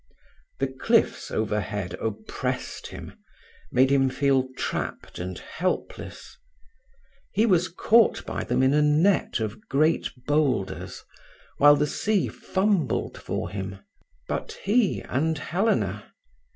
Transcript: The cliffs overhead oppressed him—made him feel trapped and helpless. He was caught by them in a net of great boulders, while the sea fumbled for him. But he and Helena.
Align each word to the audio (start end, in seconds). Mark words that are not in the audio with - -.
The 0.57 0.65
cliffs 0.65 1.29
overhead 1.29 1.93
oppressed 2.01 2.87
him—made 2.87 3.91
him 3.91 4.09
feel 4.09 4.47
trapped 4.57 5.19
and 5.19 5.37
helpless. 5.37 6.39
He 7.33 7.45
was 7.45 7.67
caught 7.67 8.25
by 8.25 8.43
them 8.43 8.63
in 8.63 8.73
a 8.73 8.81
net 8.81 9.39
of 9.39 9.67
great 9.69 10.09
boulders, 10.25 11.03
while 11.59 11.75
the 11.75 11.85
sea 11.85 12.29
fumbled 12.29 13.15
for 13.15 13.51
him. 13.51 13.77
But 14.27 14.53
he 14.63 15.01
and 15.01 15.37
Helena. 15.37 16.11